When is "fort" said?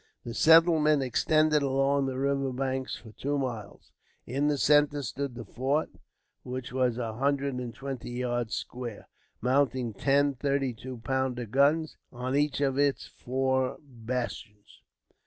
5.45-5.91